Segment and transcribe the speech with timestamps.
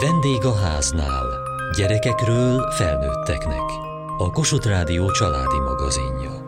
[0.00, 1.26] Vendég a háznál.
[1.76, 3.62] Gyerekekről felnőtteknek.
[4.18, 6.42] A Kossuth Rádió családi magazinja.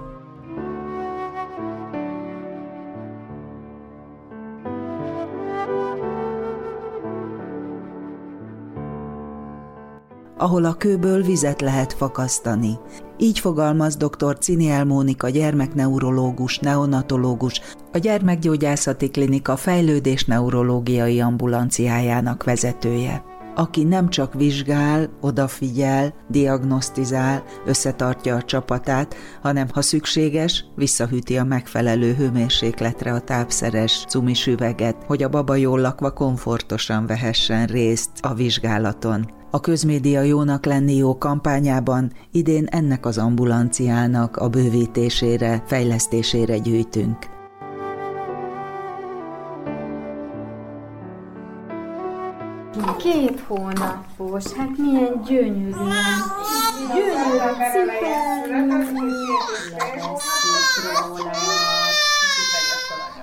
[10.39, 12.79] ahol a kőből vizet lehet fakasztani.
[13.17, 14.39] Így fogalmaz dr.
[14.39, 17.61] Ciniel Mónika gyermekneurológus, neonatológus,
[17.93, 28.43] a Gyermekgyógyászati Klinika fejlődés neurológiai ambulanciájának vezetője aki nem csak vizsgál, odafigyel, diagnosztizál, összetartja a
[28.43, 35.55] csapatát, hanem ha szükséges, visszahűti a megfelelő hőmérsékletre a tápszeres cumis üveget, hogy a baba
[35.55, 39.31] jól lakva komfortosan vehessen részt a vizsgálaton.
[39.51, 47.36] A közmédia jónak lenni jó kampányában idén ennek az ambulanciának a bővítésére, fejlesztésére gyűjtünk.
[53.27, 55.73] Két hónapos, hát milyen gyönyörű
[57.73, 58.75] cipelni,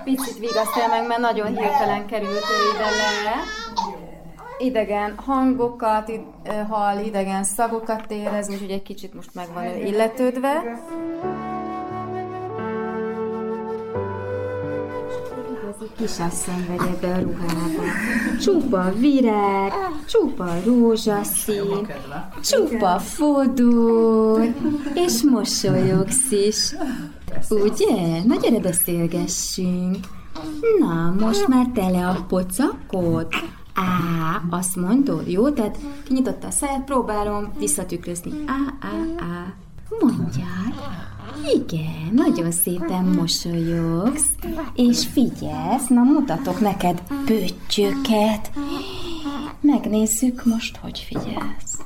[0.04, 2.90] Picit vigasztalja meg, mert nagyon hirtelen került ő ide
[3.24, 3.36] le.
[4.58, 6.12] Idegen hangokat
[6.68, 10.62] hall, idegen szagokat érez, úgyhogy egy kicsit most meg van ő illetődve.
[15.96, 17.82] Kisasszony vagy ebbe a ruhába.
[18.40, 19.72] Csupa virág,
[20.08, 21.86] csupa rózsaszín,
[22.42, 24.54] csupa fodor,
[24.94, 26.74] és mosolyogsz is.
[27.48, 28.24] Ugye?
[28.24, 29.96] Na gyere beszélgessünk.
[30.78, 33.26] Na, most már tele a pocakod?
[33.74, 35.50] Á, azt mondod, jó?
[35.50, 38.30] Tehát kinyitotta a száját, próbálom visszatükrözni.
[38.46, 39.54] Á, á, á.
[40.00, 40.73] Mondjál.
[41.52, 44.28] Igen, nagyon szépen mosolyogsz,
[44.74, 48.50] és figyelsz, na mutatok neked pöttyöket.
[49.60, 51.78] Megnézzük most, hogy figyelsz.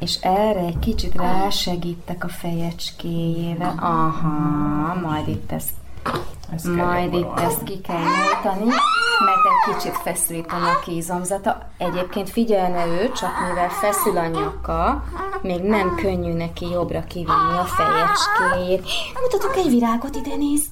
[0.00, 3.74] És erre egy kicsit rásegítek a fejecskéjével.
[3.78, 5.72] Aha, majd itt ezt,
[6.54, 8.64] ezt majd itt ezt ki kell nyújtani,
[9.24, 11.68] mert egy kicsit feszülítem a kízomzata.
[11.78, 15.04] Egyébként figyelne ő, csak mivel feszül a nyaka,
[15.42, 18.84] még nem könnyű neki jobbra kivinni a fejecskéjét.
[19.22, 20.64] Mutatok egy virágot, ide néz.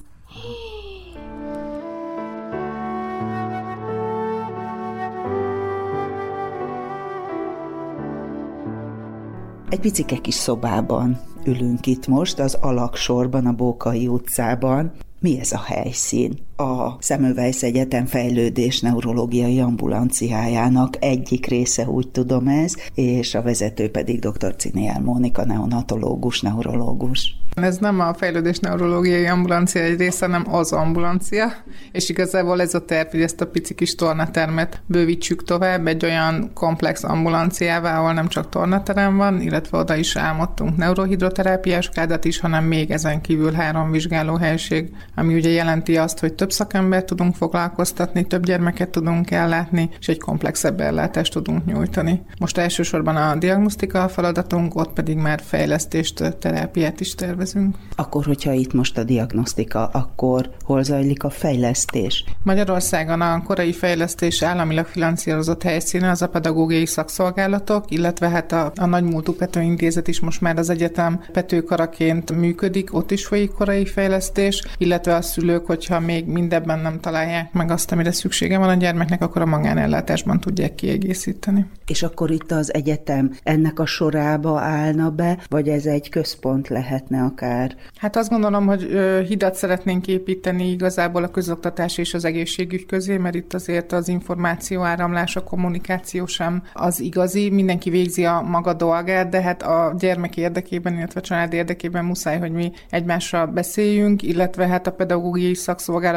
[9.69, 14.91] Egy picike kis szobában ülünk itt most, az alaksorban, a Bókai utcában.
[15.23, 16.45] Mi ez a helyszín?
[16.55, 24.19] A Szemövejsz Egyetem fejlődés neurológiai ambulanciájának egyik része, úgy tudom ez, és a vezető pedig
[24.19, 24.55] dr.
[24.55, 27.35] Ciniel Mónika, neonatológus, neurológus.
[27.55, 31.53] Ez nem a fejlődés neurológiai ambulancia egy része, hanem az ambulancia,
[31.91, 36.51] és igazából ez a terv, hogy ezt a pici kis tornatermet bővítsük tovább egy olyan
[36.53, 42.63] komplex ambulanciává, ahol nem csak tornaterem van, illetve oda is álmodtunk neurohidroterápiás kádat is, hanem
[42.63, 48.45] még ezen kívül három vizsgálóhelység, ami ugye jelenti azt, hogy több szakembert tudunk foglalkoztatni, több
[48.45, 52.21] gyermeket tudunk ellátni, és egy komplexebb ellátást tudunk nyújtani.
[52.39, 57.75] Most elsősorban a diagnosztika a feladatunk, ott pedig már fejlesztést, terápiát is tervezünk.
[57.95, 62.23] Akkor, hogyha itt most a diagnosztika, akkor hol zajlik a fejlesztés?
[62.43, 68.85] Magyarországon a korai fejlesztés államilag finanszírozott helyszíne az a pedagógiai szakszolgálatok, illetve hát a, a
[68.85, 73.85] Nagy Múltú Pető Intézet is most már az egyetem petőkaraként működik, ott is folyik korai
[73.85, 78.73] fejlesztés, illetve a szülők, hogyha még mindebben nem találják meg azt, amire szüksége van a
[78.73, 81.65] gyermeknek, akkor a magánellátásban tudják kiegészíteni.
[81.87, 87.21] És akkor itt az egyetem ennek a sorába állna be, vagy ez egy központ lehetne
[87.21, 87.75] akár?
[87.95, 88.87] Hát azt gondolom, hogy
[89.27, 94.81] hidat szeretnénk építeni igazából a közoktatás és az egészségügy közé, mert itt azért az információ
[94.81, 100.37] áramlás, a kommunikáció sem az igazi, mindenki végzi a maga dolgát, de hát a gyermek
[100.37, 105.53] érdekében, illetve a család érdekében muszáj, hogy mi egymással beszéljünk, illetve hát a pedagógiai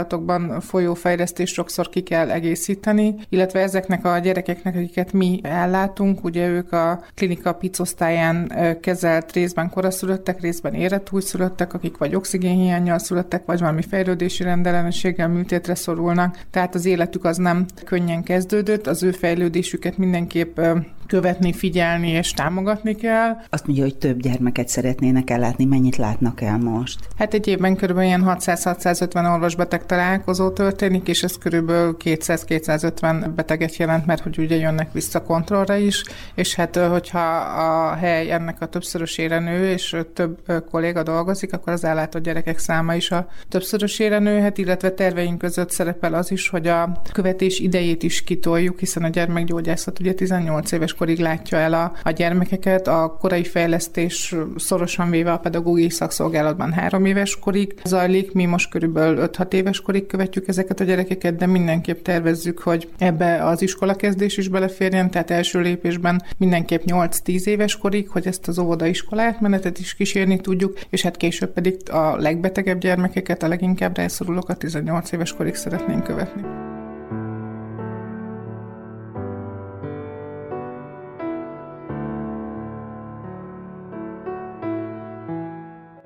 [0.06, 6.48] szakszolgálatokban folyó fejlesztést sokszor ki kell egészíteni, illetve ezeknek a gyerekeknek, akiket mi ellátunk, ugye
[6.48, 13.60] ők a klinika picosztályán kezelt részben koraszülöttek, részben érett újszülöttek, akik vagy oxigénhiányjal születtek, vagy
[13.60, 16.38] valami fejlődési rendellenességgel műtétre szorulnak.
[16.50, 20.60] Tehát az életük az nem könnyen kezdődött, az ő fejlődésüket mindenképp
[21.06, 23.36] követni, figyelni és támogatni kell.
[23.50, 25.64] Azt mondja, hogy több gyermeket szeretnének ellátni.
[25.64, 26.98] Mennyit látnak el most?
[27.18, 27.98] Hát egy évben kb.
[27.98, 31.70] ilyen 600-650 orvosbeteg találkozó történik, és ez kb.
[32.04, 36.02] 200-250 beteget jelent, mert hogy ugye jönnek vissza kontrollra is,
[36.34, 40.38] és hát hogyha a hely ennek a többszörösére nő, és több
[40.70, 46.14] kolléga dolgozik, akkor az ellátott gyerekek száma is a többszörösére nőhet, illetve terveink között szerepel
[46.14, 51.18] az is, hogy a követés idejét is kitoljuk, hiszen a gyermekgyógyászat ugye 18 éves korig
[51.18, 57.38] látja el a, a gyermekeket, a korai fejlesztés szorosan véve a pedagógiai szakszolgálatban három éves
[57.38, 62.58] korig zajlik, mi most körülbelül 5-6 éves korig követjük ezeket a gyerekeket, de mindenképp tervezzük,
[62.58, 68.48] hogy ebbe az iskolakezdés is beleférjen, tehát első lépésben mindenképp 8-10 éves korig, hogy ezt
[68.48, 73.96] az óvodaiskolát átmenetet is kísérni tudjuk, és hát később pedig a legbetegebb gyermekeket, a leginkább
[73.96, 76.65] rászorulókat 18 éves korig szeretnénk követni.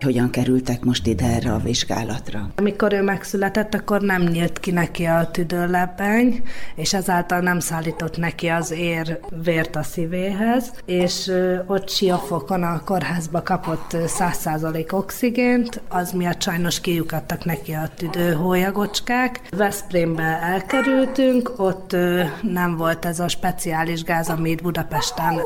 [0.04, 2.50] Hogyan kerültek most ide erre a vizsgálatra?
[2.56, 6.42] Amikor ő megszületett, akkor nem nyílt ki neki a tüdőlepeny,
[6.74, 11.32] és ezáltal nem szállított neki az ér vért a szívéhez, és
[11.66, 19.40] ott siafokon a kórházba kapott 100% oxigént, az miatt sajnos kiukadtak neki a tüdőhólyagocskák.
[19.50, 21.96] Veszprémbe elkerültünk, ott
[22.42, 25.40] nem volt ez a speciális gáz, amit Budapesten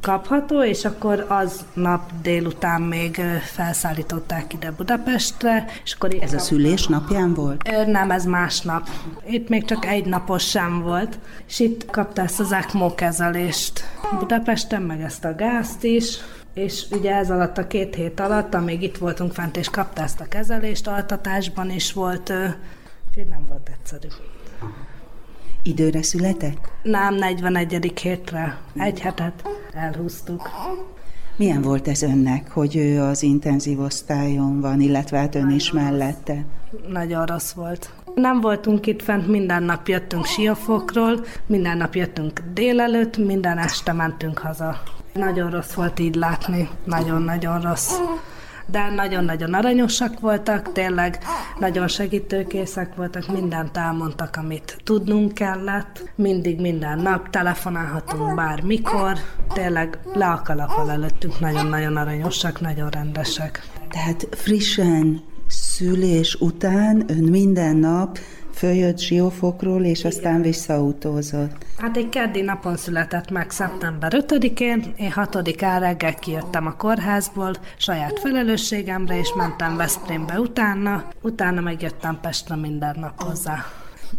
[0.00, 5.64] kapható, és akkor az nap délután még felszállították ide Budapestre.
[5.84, 7.86] És akkor ez a szülés napján volt?
[7.86, 8.88] Nem, ez másnap.
[9.26, 11.18] Itt még csak egy napos sem volt.
[11.48, 13.84] És itt kapta ezt az ECMO kezelést
[14.18, 16.18] Budapesten, meg ezt a gázt is
[16.58, 20.20] és ugye ez alatt a két hét alatt, amíg itt voltunk fent, és kapta ezt
[20.20, 22.32] a kezelést, altatásban is volt,
[23.08, 24.08] úgyhogy nem volt egyszerű.
[25.62, 26.70] Időre született?
[26.82, 27.92] Nem, 41.
[28.00, 28.58] hétre.
[28.76, 29.48] Egy hetet
[29.78, 30.50] elhúztuk.
[31.36, 36.44] Milyen volt ez önnek, hogy ő az intenzív osztályon van, illetve hát ön is mellette?
[36.88, 37.92] Nagyon rossz volt.
[38.14, 44.38] Nem voltunk itt fent, minden nap jöttünk siafokról, minden nap jöttünk délelőtt, minden este mentünk
[44.38, 44.82] haza.
[45.14, 47.92] Nagyon rossz volt így látni, nagyon-nagyon rossz
[48.70, 51.18] de nagyon-nagyon aranyosak voltak, tényleg
[51.58, 59.12] nagyon segítőkészek voltak, mindent elmondtak, amit tudnunk kellett, mindig minden nap telefonálhatunk bármikor,
[59.52, 63.62] tényleg le a kalappal előttünk, nagyon-nagyon aranyosak, nagyon rendesek.
[63.90, 68.18] Tehát frissen szülés után ön minden nap
[68.58, 71.64] följött Siófokról, és aztán visszautózott.
[71.76, 78.18] Hát egy keddi napon született meg szeptember 5-én, én 6-án reggel kijöttem a kórházból, saját
[78.18, 83.64] felelősségemre, és mentem Veszprémbe utána, utána megjöttem Pestre minden nap hozzá.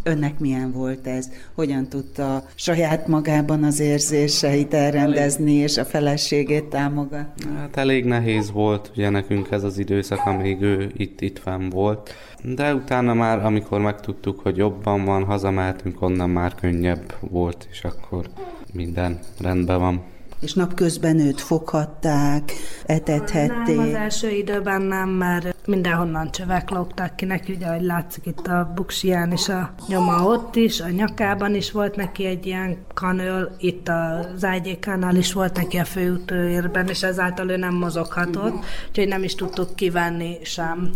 [0.02, 1.30] Önnek milyen volt ez?
[1.54, 7.44] Hogyan tudta saját magában az érzéseit elrendezni, és a feleségét támogatni?
[7.56, 12.14] Hát elég nehéz volt ugye nekünk ez az időszak, amíg ő itt, itt fenn volt.
[12.42, 18.30] De utána már, amikor megtudtuk, hogy jobban van, hazamehetünk, onnan már könnyebb volt, és akkor
[18.72, 20.02] minden rendben van
[20.40, 22.52] és napközben őt foghatták,
[22.86, 23.76] etethették.
[23.76, 28.46] Nem, az első időben nem, mert mindenhonnan csövek lógtak ki neki, ugye, ahogy látszik itt
[28.46, 33.56] a buksiján is a nyoma ott is, a nyakában is volt neki egy ilyen kanöl,
[33.58, 39.22] itt az ágyékánál is volt neki a főútőérben, és ezáltal ő nem mozoghatott, úgyhogy nem
[39.22, 40.90] is tudtuk kivenni sem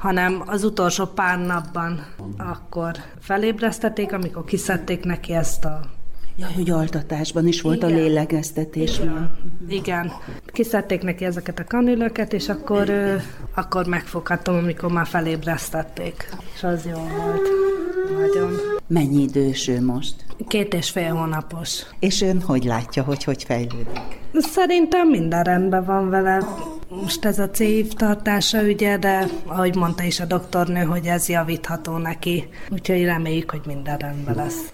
[0.00, 2.06] hanem az utolsó pár napban
[2.36, 5.80] akkor felébresztették, amikor kiszedték neki ezt a
[6.40, 7.90] Ja, hogy altatásban is volt Igen.
[7.90, 8.98] a lélegeztetés.
[8.98, 9.30] Igen.
[9.68, 10.12] Igen.
[10.46, 13.22] Kiszedték neki ezeket a kanülöket, és akkor, ő,
[13.54, 16.28] akkor megfoghattam, amikor már felébresztették.
[16.54, 17.48] És az jó volt.
[18.18, 18.52] Nagyon.
[18.86, 20.14] Mennyi idős ő most?
[20.48, 21.82] Két és fél hónapos.
[21.98, 24.18] És ön hogy látja, hogy hogy fejlődik?
[24.34, 26.42] Szerintem minden rendben van vele.
[26.88, 32.48] Most ez a C-tartása ügye, de ahogy mondta is a doktornő, hogy ez javítható neki.
[32.70, 34.72] Úgyhogy reméljük, hogy minden rendben lesz.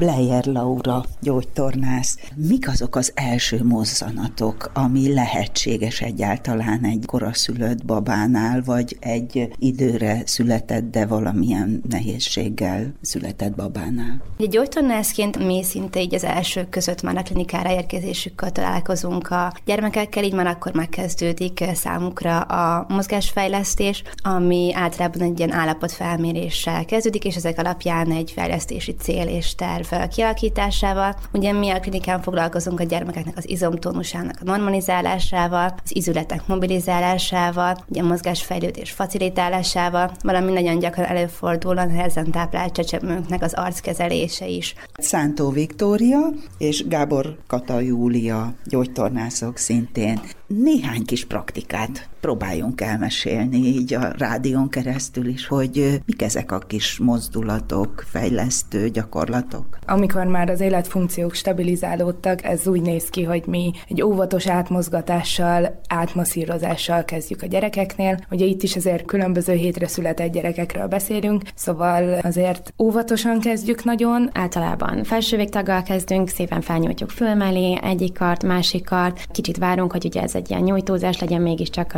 [0.00, 2.18] Bleyer Laura, gyógytornász.
[2.36, 10.90] Mik azok az első mozzanatok, ami lehetséges egyáltalán egy koraszülött babánál, vagy egy időre született,
[10.90, 14.22] de valamilyen nehézséggel született babánál?
[14.38, 20.24] Egy gyógytornászként mi szinte így az első között már a klinikára érkezésükkel találkozunk a gyermekekkel,
[20.24, 27.58] így már akkor megkezdődik számukra a mozgásfejlesztés, ami általában egy ilyen állapotfelméréssel kezdődik, és ezek
[27.58, 31.16] alapján egy fejlesztési cél és terv fel kialakításával.
[31.32, 38.02] Ugye mi a klinikán foglalkozunk a gyermekeknek az izomtónusának a normalizálásával, az izületek mobilizálásával, ugye
[38.02, 44.74] a mozgásfejlődés facilitálásával, valami nagyon gyakran előfordul a nehezen táplált csecsemőknek az arckezelése is.
[44.96, 46.18] Szántó Viktória
[46.58, 55.26] és Gábor Kata Júlia gyógytornászok szintén néhány kis praktikát próbáljunk elmesélni így a rádión keresztül
[55.26, 59.78] is, hogy mik ezek a kis mozdulatok, fejlesztő gyakorlatok.
[59.86, 67.04] Amikor már az életfunkciók stabilizálódtak, ez úgy néz ki, hogy mi egy óvatos átmozgatással, átmasszírozással
[67.04, 68.18] kezdjük a gyerekeknél.
[68.30, 74.30] Ugye itt is azért különböző hétre született gyerekekről beszélünk, szóval azért óvatosan kezdjük nagyon.
[74.32, 80.04] Általában felső végtaggal kezdünk, szépen felnyújtjuk föl mellé egyik kart, másik kart, kicsit várunk, hogy
[80.04, 81.92] ugye ez egy ilyen nyújtózás legyen, mégiscsak,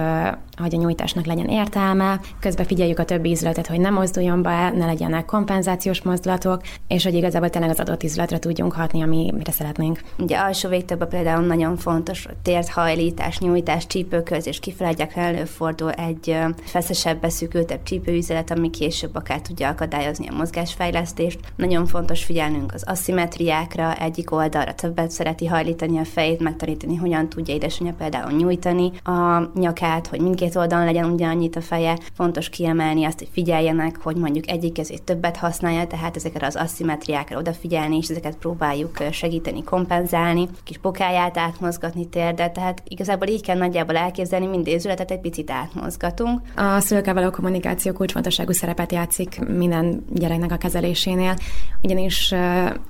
[0.56, 2.20] hogy a nyújtásnak legyen értelme.
[2.40, 7.14] Közben figyeljük a többi izületet, hogy ne mozduljon be, ne legyenek kompenzációs mozdulatok, és hogy
[7.14, 10.00] igazából tényleg az adott izületre tudjunk hatni, amire szeretnénk.
[10.18, 16.36] Ugye alsó végtagban például nagyon fontos a tért hajlítás, nyújtás, csípőköz, és kifelé előfordul egy
[16.64, 21.38] feszesebb, beszűkültebb csípőüzelet, ami később akár tudja akadályozni a mozgásfejlesztést.
[21.56, 27.54] Nagyon fontos figyelnünk az aszimetriákra, egyik oldalra többet szereti hajlítani a fejét, megtanítani, hogyan tudja
[27.54, 31.98] édesanyja például nyújtani a nyakát, hogy mindkét oldalon legyen ugyanannyit a feje.
[32.14, 37.38] Fontos kiemelni azt, hogy figyeljenek, hogy mondjuk egyik kezét többet használja, tehát ezekre az aszimetriákra
[37.38, 43.96] odafigyelni, és ezeket próbáljuk segíteni, kompenzálni, kis bokáját átmozgatni térdet, tehát igazából így kell nagyjából
[43.96, 46.40] elképzelni, minden izületet egy picit átmozgatunk.
[46.56, 51.36] A szülőkkel való kommunikáció kulcsfontosságú szerepet játszik minden gyereknek a kezelésénél,
[51.82, 52.34] ugyanis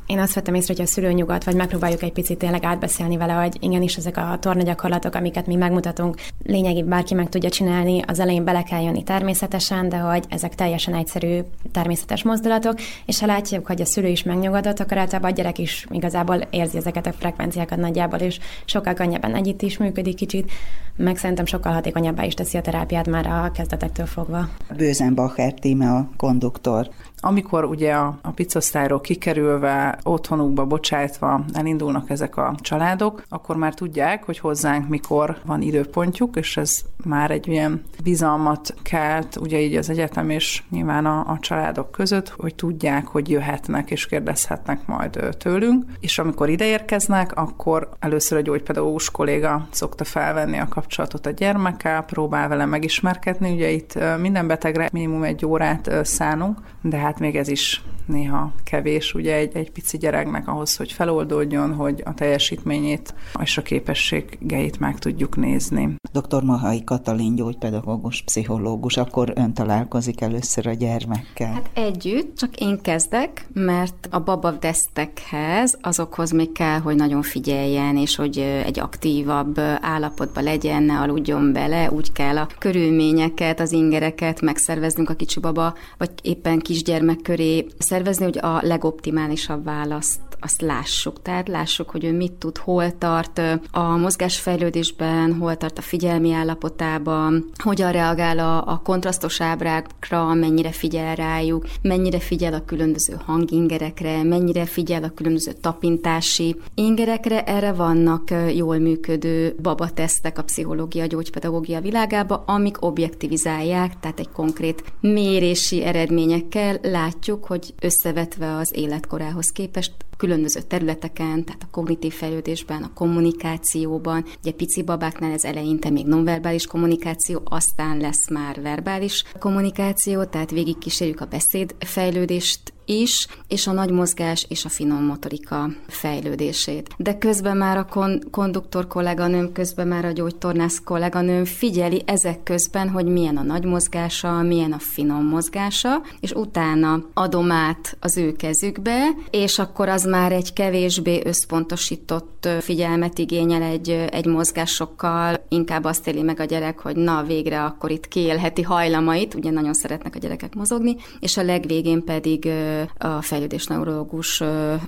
[0.06, 3.32] én azt vettem észre, hogy a szülő nyugat, vagy megpróbáljuk egy picit tényleg átbeszélni vele,
[3.32, 8.18] hogy igenis ezek a tornagyakorlatok, amiket amiket mi megmutatunk, lényegi bárki meg tudja csinálni, az
[8.18, 11.40] elején bele kell jönni természetesen, de hogy ezek teljesen egyszerű
[11.72, 12.75] természetes mozdulatok,
[13.06, 16.76] és ha látjuk, hogy a szülő is megnyugodott, akkor általában a gyerek is igazából érzi
[16.76, 20.50] ezeket a frekvenciákat nagyjából, és sokkal könnyebben együtt is működik kicsit,
[20.96, 24.49] meg szerintem sokkal hatékonyabbá is teszi a terápiát már a kezdetektől fogva.
[24.76, 26.88] Bőzenbacher tíme a konduktor.
[27.24, 34.24] Amikor ugye a, a picosztályról kikerülve, otthonukba bocsájtva elindulnak ezek a családok, akkor már tudják,
[34.24, 39.90] hogy hozzánk mikor van időpontjuk, és ez már egy ilyen bizalmat kelt, ugye így az
[39.90, 45.84] egyetem és nyilván a, a családok között, hogy tudják, hogy jöhetnek és kérdezhetnek majd tőlünk,
[46.00, 52.02] és amikor ide érkeznek, akkor először a gyógypedagógus kolléga szokta felvenni a kapcsolatot a gyermekkel,
[52.02, 57.49] próbál vele megismerkedni, ugye itt minden betegre minimum egy órát szánunk, de hát még ez
[57.49, 63.59] is néha kevés ugye egy, egy pici gyereknek ahhoz, hogy feloldódjon, hogy a teljesítményét és
[63.59, 65.94] a képességeit meg tudjuk nézni.
[66.12, 66.42] Dr.
[66.42, 71.52] Mahai Katalin gyógypedagógus, pszichológus, akkor ön találkozik először a gyermekkel.
[71.52, 78.16] Hát együtt, csak én kezdek, mert a babavdesztekhez azokhoz még kell, hogy nagyon figyeljen, és
[78.16, 85.11] hogy egy aktívabb állapotban legyen, ne aludjon bele, úgy kell a körülményeket, az ingereket megszerveznünk
[85.11, 91.22] a kicsi baba, vagy éppen kisgyermek köré szervezni, hogy a legoptimálisabb választ azt lássuk.
[91.22, 97.50] Tehát lássuk, hogy ő mit tud, hol tart a mozgásfejlődésben, hol tart a figyelmi állapotában,
[97.62, 104.64] hogyan reagál a, a kontrasztos ábrákra, mennyire figyel rájuk, mennyire figyel a különböző hangingerekre, mennyire
[104.64, 107.44] figyel a különböző tapintási ingerekre.
[107.44, 115.82] Erre vannak jól működő babatesztek a pszichológia, gyógypedagógia világába, amik objektivizálják, tehát egy konkrét mérési
[115.84, 124.25] eredményekkel látjuk, hogy összevetve az életkorához képest különböző területeken, tehát a kognitív fejlődésben, a kommunikációban.
[124.42, 130.78] Ugye pici babáknál ez eleinte még nonverbális kommunikáció, aztán lesz már verbális kommunikáció, tehát végig
[130.78, 136.88] kísérjük a beszédfejlődést is, és a nagy mozgás és a finom motorika fejlődését.
[136.96, 142.88] De közben már a kon- konduktor kolléganőm, közben már a gyógytornász kolléganőm figyeli ezek közben,
[142.88, 148.32] hogy milyen a nagy mozgása, milyen a finom mozgása, és utána adom át az ő
[148.32, 156.08] kezükbe, és akkor az már egy kevésbé összpontosított figyelmet igényel egy, egy mozgásokkal, inkább azt
[156.08, 160.18] éli meg a gyerek, hogy na végre akkor itt kiélheti hajlamait, ugye nagyon szeretnek a
[160.18, 162.49] gyerekek mozogni, és a legvégén pedig
[162.98, 164.42] a fejlődés neurológus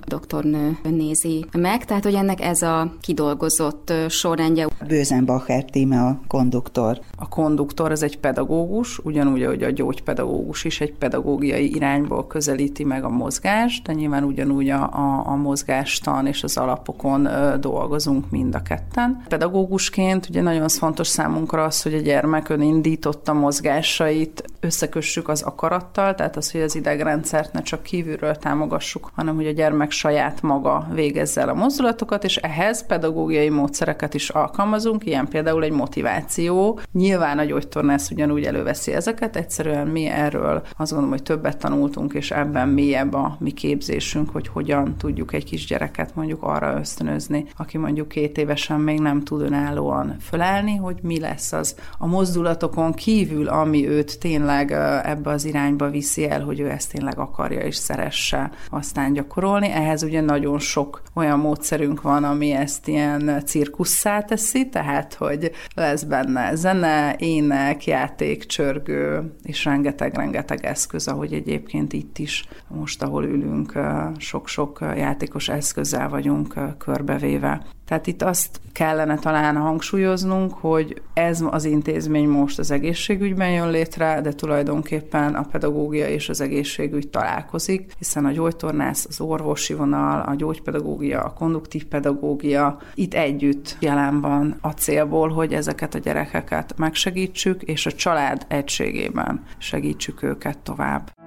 [0.07, 4.67] doktornő nézi meg, tehát hogy ennek ez a kidolgozott sorrendje.
[4.87, 6.99] Bőzenbacher tíme a konduktor.
[7.17, 13.03] A konduktor ez egy pedagógus, ugyanúgy, ahogy a gyógypedagógus is egy pedagógiai irányból közelíti meg
[13.03, 17.27] a mozgást, de nyilván ugyanúgy a, a, a mozgástan és az alapokon
[17.59, 19.23] dolgozunk mind a ketten.
[19.27, 26.37] Pedagógusként ugye nagyon fontos számunkra az, hogy a gyermek önindította mozgásait összekössük az akarattal, tehát
[26.37, 31.41] az, hogy az idegrendszert ne csak kívülről támogassuk, hanem hogy a gyermek saját maga végezze
[31.41, 36.79] el a mozdulatokat, és ehhez pedagógiai módszereket is alkalmazunk, ilyen például egy motiváció.
[36.91, 42.31] Nyilván a gyógytornász ugyanúgy előveszi ezeket, egyszerűen mi erről azt gondolom, hogy többet tanultunk, és
[42.31, 48.07] ebben mélyebb a mi képzésünk, hogy hogyan tudjuk egy kisgyereket mondjuk arra ösztönözni, aki mondjuk
[48.07, 53.87] két évesen még nem tud önállóan fölállni, hogy mi lesz az a mozdulatokon kívül, ami
[53.87, 54.54] őt tényleg
[55.03, 59.69] ebbe az irányba viszi el, hogy ő ezt tényleg akarja és szeresse aztán gyakorolni.
[59.69, 66.03] Ehhez ugye nagyon sok olyan módszerünk van, ami ezt ilyen cirkusszá teszi, tehát hogy lesz
[66.03, 73.79] benne zene, ének, játék, csörgő, és rengeteg-rengeteg eszköz, ahogy egyébként itt is, most ahol ülünk,
[74.17, 77.65] sok-sok játékos eszközzel vagyunk körbevéve.
[77.85, 84.21] Tehát itt azt kellene talán hangsúlyoznunk, hogy ez az intézmény most az egészségügyben jön létre,
[84.21, 90.35] de tulajdonképpen a pedagógia és az egészségügy találkozik, hiszen a gyógytornász, az orvosi vonal, a
[90.35, 97.61] gyógypedagógia, a konduktív pedagógia itt együtt jelen van a célból, hogy ezeket a gyerekeket megsegítsük,
[97.61, 101.24] és a család egységében segítsük őket tovább.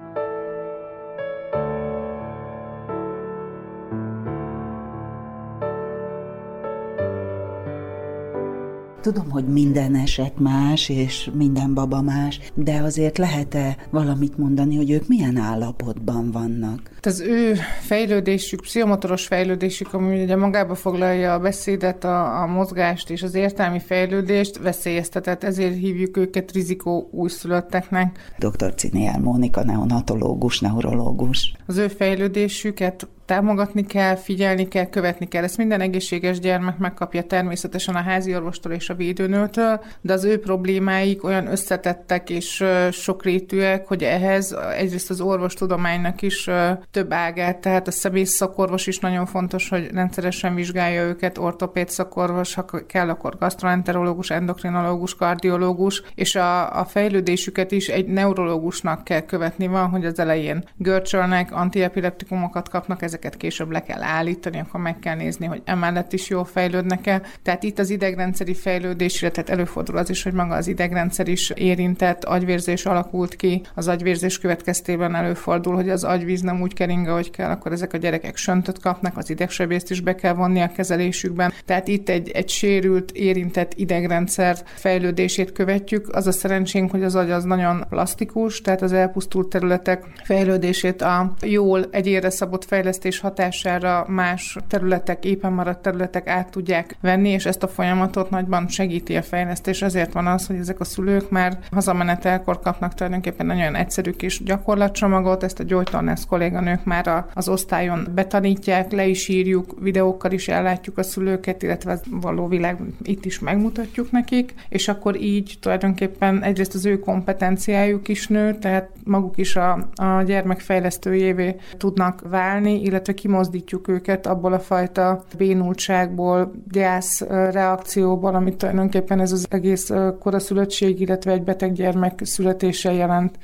[9.01, 14.91] Tudom, hogy minden eset más, és minden baba más, de azért lehet-e valamit mondani, hogy
[14.91, 16.91] ők milyen állapotban vannak?
[17.01, 23.23] Az ő fejlődésük, pszichomotoros fejlődésük, ami ugye magába foglalja a beszédet, a, a mozgást és
[23.23, 28.33] az értelmi fejlődést, veszélyeztetett, ezért hívjuk őket rizikó újszülötteknek.
[28.37, 28.73] Dr.
[28.75, 31.53] Ciniel Mónika, neonatológus, neurológus.
[31.65, 35.43] Az ő fejlődésüket támogatni kell, figyelni kell, követni kell.
[35.43, 40.39] Ezt minden egészséges gyermek megkapja természetesen a házi orvostól és a védőnőtől, de az ő
[40.39, 46.49] problémáik olyan összetettek és sokrétűek, hogy ehhez egyrészt az orvostudománynak is
[46.91, 52.53] több ágát, tehát a szemész szakorvos is nagyon fontos, hogy rendszeresen vizsgálja őket, ortopéd szakorvos,
[52.53, 59.67] ha kell, akkor gastroenterológus, endokrinológus, kardiológus, és a, a fejlődésüket is egy neurológusnak kell követni.
[59.67, 64.99] Van, hogy az elején görcsölnek, antiepileptikumokat kapnak, ezek ezeket később le kell állítani, akkor meg
[64.99, 67.21] kell nézni, hogy emellett is jól fejlődnek-e.
[67.41, 72.23] Tehát itt az idegrendszeri fejlődésre, tehát előfordul az is, hogy maga az idegrendszer is érintett,
[72.23, 77.49] agyvérzés alakult ki, az agyvérzés következtében előfordul, hogy az agyvíz nem úgy kering, ahogy kell,
[77.49, 81.53] akkor ezek a gyerekek söntöt kapnak, az idegsebészt is be kell vonni a kezelésükben.
[81.65, 86.15] Tehát itt egy, egy sérült, érintett idegrendszer fejlődését követjük.
[86.15, 91.33] Az a szerencsénk, hogy az agy az nagyon plastikus, tehát az elpusztult területek fejlődését a
[91.41, 97.45] jól egyére szabott fejlesztés fejlesztés hatására más területek, éppen maradt területek át tudják venni, és
[97.45, 99.81] ezt a folyamatot nagyban segíti a fejlesztés.
[99.81, 105.43] Ezért van az, hogy ezek a szülők már hazamenetelkor kapnak tulajdonképpen nagyon egyszerű kis gyakorlatcsomagot,
[105.43, 111.03] ezt a gyógytornász kolléganők már az osztályon betanítják, le is írjuk, videókkal is ellátjuk a
[111.03, 116.99] szülőket, illetve való világ itt is megmutatjuk nekik, és akkor így tulajdonképpen egyrészt az ő
[116.99, 124.27] kompetenciájuk is nő, tehát maguk is a, a gyermek fejlesztőjévé tudnak válni, illetve kimozdítjuk őket
[124.27, 131.73] abból a fajta bénultságból, gyász reakcióból, amit tulajdonképpen ez az egész koraszülöttség, illetve egy beteg
[131.73, 133.37] gyermek születése jelent.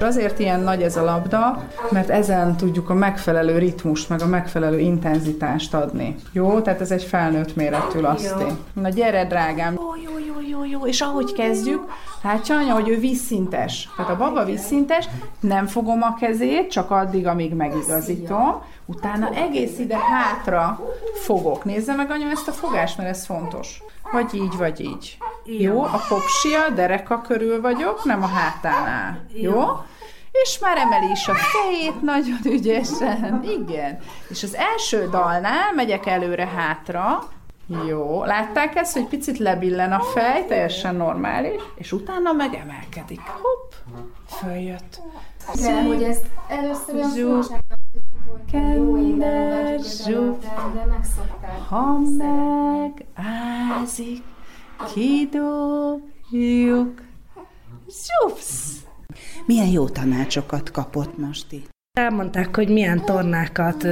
[0.00, 4.78] Azért ilyen nagy ez a labda, mert ezen tudjuk a megfelelő ritmust, meg a megfelelő
[4.78, 6.14] intenzitást adni.
[6.32, 6.60] Jó?
[6.60, 8.44] Tehát ez egy felnőtt méretű laszti.
[8.72, 9.74] Na gyere, drágám!
[9.74, 10.18] Jó, jó,
[10.64, 10.86] jó, jó.
[10.86, 11.92] És ahogy kezdjük,
[12.22, 13.88] hát csanya, hogy ő vízszintes.
[13.96, 15.08] Tehát a baba vízszintes,
[15.40, 18.62] nem fogom a kezét, csak addig, amíg megigazítom.
[18.86, 20.80] Utána egész ide hátra
[21.14, 21.64] fogok.
[21.64, 23.82] Nézze meg anya ezt a fogást, mert ez fontos.
[24.12, 25.18] Vagy így, vagy így.
[25.44, 29.24] Jó, a popsia, dereka körül vagyok, nem a hátánál.
[29.32, 29.62] Jó?
[30.32, 33.42] És már emeli is a fejét nagyon ügyesen.
[33.44, 33.98] Igen.
[34.28, 37.28] És az első dalnál megyek előre-hátra,
[37.86, 43.20] jó, látták ezt, hogy picit lebillen a fej, teljesen normális, és utána megemelkedik.
[43.20, 43.72] Hopp,
[44.26, 45.00] följött.
[45.62, 47.44] Kell, hogy ezt először olyan
[48.50, 50.44] Kender, zsuf,
[51.68, 51.98] ha
[53.58, 54.22] megázik,
[54.94, 57.02] kidobjuk,
[57.88, 58.84] zsufsz.
[59.46, 61.68] Milyen jó tanácsokat kapott most itt?
[61.98, 63.86] Elmondták, hogy milyen tornákat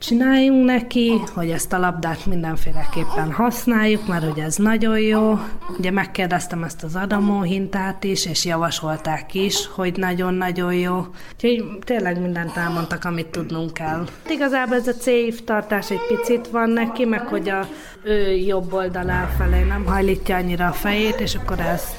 [0.00, 5.38] csináljunk neki, hogy ezt a labdát mindenféleképpen használjuk, mert hogy ez nagyon jó.
[5.78, 11.06] Ugye megkérdeztem ezt az Adamó hintát is, és javasolták is, hogy nagyon-nagyon jó.
[11.34, 14.06] Úgyhogy tényleg mindent elmondtak, amit tudnunk kell.
[14.28, 15.10] Igazából ez a c
[15.44, 17.66] tartás egy picit van neki, meg hogy a
[18.02, 21.94] ő jobb oldalá felé nem hajlítja annyira a fejét, és akkor ezt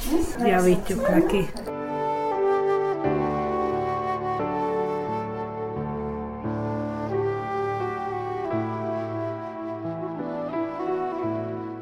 [0.45, 1.45] javítjuk neki.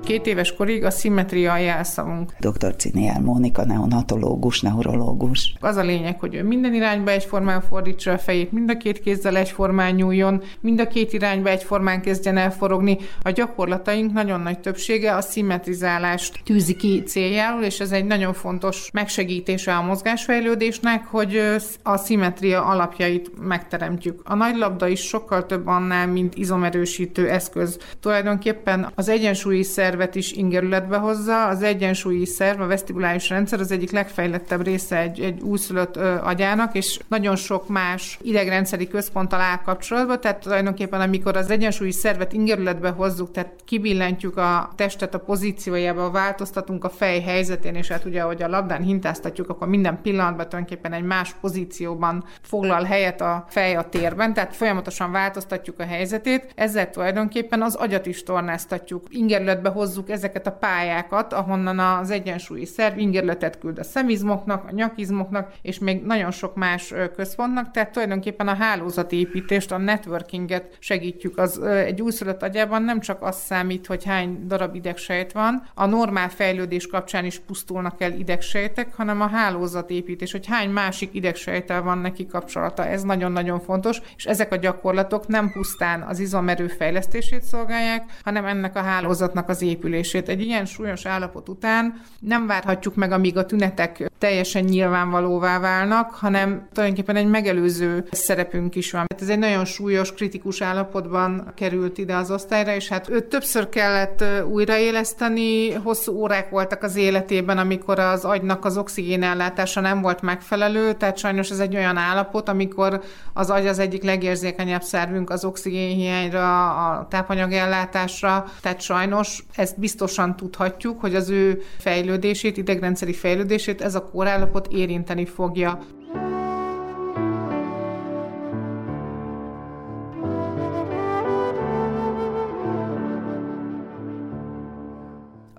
[0.10, 2.34] Két éves korig a szimmetria a jelszavunk.
[2.40, 2.76] Dr.
[2.76, 5.54] Ciniel Mónika, neonatológus, neurológus.
[5.60, 9.38] Az a lényeg, hogy ő minden irányba egyformán fordítsa a fejét, mind a két kézzel
[9.38, 12.98] egyformán nyúljon, mind a két irányba egyformán kezdjen el forogni.
[13.22, 18.90] A gyakorlataink nagyon nagy többsége a szimmetrizálást tűzi ki céljául, és ez egy nagyon fontos
[18.94, 21.42] megsegítése a mozgásfejlődésnek, hogy
[21.84, 24.22] a szimmetria alapjait megteremtjük.
[24.24, 27.78] A nagy labda is sokkal több annál, mint izomerősítő eszköz.
[28.00, 31.48] Tulajdonképpen az egyensúlyi szerv szervet is ingerületbe hozza.
[31.48, 36.76] Az egyensúlyi szerv, a vesztibuláris rendszer az egyik legfejlettebb része egy, egy újszülött ö, agyának,
[36.76, 42.90] és nagyon sok más idegrendszeri központtal áll kapcsolatban, tehát tulajdonképpen amikor az egyensúlyi szervet ingerületbe
[42.90, 48.42] hozzuk, tehát kibillentjük a testet a pozíciójába, változtatunk a fej helyzetén, és hát ugye, ahogy
[48.42, 53.90] a labdán hintáztatjuk, akkor minden pillanatban tulajdonképpen egy más pozícióban foglal helyet a fej a
[53.90, 60.10] térben, tehát folyamatosan változtatjuk a helyzetét, ezzel tulajdonképpen az agyat is tornáztatjuk, ingerületbe hozzuk hozzuk
[60.10, 66.04] ezeket a pályákat, ahonnan az egyensúlyi szerv ingerletet küld a szemizmoknak, a nyakizmoknak, és még
[66.06, 71.38] nagyon sok más központnak, tehát tulajdonképpen a hálózatépítést, a networkinget segítjük.
[71.38, 76.30] Az egy újszülött agyában nem csak az számít, hogy hány darab idegsejt van, a normál
[76.30, 82.26] fejlődés kapcsán is pusztulnak el idegsejtek, hanem a hálózatépítés, hogy hány másik idegsejtel van neki
[82.26, 82.86] kapcsolata.
[82.86, 88.76] Ez nagyon-nagyon fontos, és ezek a gyakorlatok nem pusztán az izomerő fejlesztését szolgálják, hanem ennek
[88.76, 90.30] a hálózatnak az építését épülését.
[90.30, 96.68] Egy ilyen súlyos állapot után nem várhatjuk meg, amíg a tünetek teljesen nyilvánvalóvá válnak, hanem
[96.74, 99.06] tulajdonképpen egy megelőző szerepünk is van.
[99.20, 104.24] Ez egy nagyon súlyos, kritikus állapotban került ide az osztályra, és hát őt többször kellett
[104.52, 111.18] újraéleszteni, hosszú órák voltak az életében, amikor az agynak az oxigénellátása nem volt megfelelő, tehát
[111.18, 113.02] sajnos ez egy olyan állapot, amikor
[113.34, 121.00] az agy az egyik legérzékenyebb szervünk az oxigénhiányra, a tápanyagellátásra, tehát sajnos ezt biztosan tudhatjuk,
[121.00, 125.80] hogy az ő fejlődését, idegrendszeri fejlődését ez a kórállapot érinteni fogja.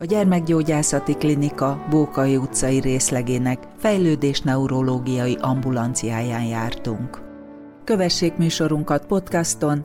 [0.03, 7.21] a Gyermekgyógyászati Klinika Bókai utcai részlegének fejlődés neurológiai ambulanciáján jártunk.
[7.85, 9.85] Kövessék műsorunkat podcaston,